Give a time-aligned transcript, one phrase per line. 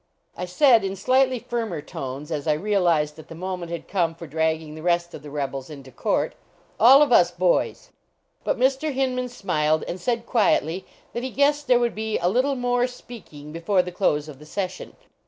[0.35, 4.25] I said, in slightly firmer tones, as I realized that the moment had come for
[4.25, 6.33] dragging the rest of the rebels into court:
[6.79, 7.91] "All of us boys!"
[8.43, 8.91] But Mr.
[8.93, 13.51] Hinman smiled, and said quietly that he guessed there would be" a little more speaking
[13.51, 14.95] before the close of the session.